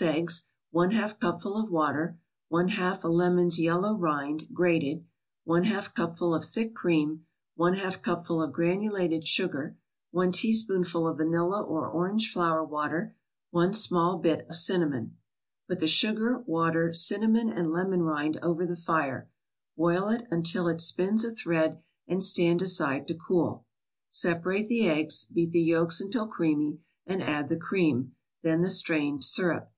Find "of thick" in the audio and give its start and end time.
6.34-6.74